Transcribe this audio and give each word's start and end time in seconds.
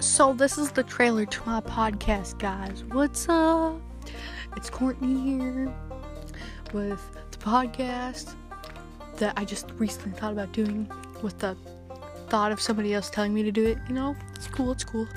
So, 0.00 0.32
this 0.32 0.58
is 0.58 0.70
the 0.72 0.82
trailer 0.82 1.26
to 1.26 1.46
my 1.46 1.60
podcast, 1.60 2.38
guys. 2.38 2.84
What's 2.84 3.28
up? 3.28 3.80
It's 4.56 4.68
Courtney 4.68 5.20
here 5.20 5.72
with 6.72 7.00
the 7.30 7.38
podcast 7.38 8.34
that 9.16 9.34
I 9.36 9.44
just 9.44 9.70
recently 9.76 10.18
thought 10.18 10.32
about 10.32 10.52
doing 10.52 10.90
with 11.22 11.38
the 11.38 11.56
thought 12.28 12.52
of 12.52 12.60
somebody 12.60 12.94
else 12.94 13.10
telling 13.10 13.32
me 13.32 13.42
to 13.44 13.52
do 13.52 13.64
it. 13.64 13.78
You 13.88 13.94
know, 13.94 14.16
it's 14.34 14.48
cool, 14.48 14.72
it's 14.72 14.84
cool. 14.84 15.08